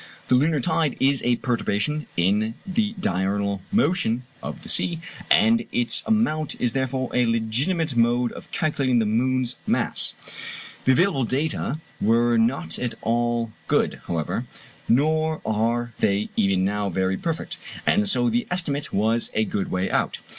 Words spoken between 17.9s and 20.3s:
so the estimate was a good way out.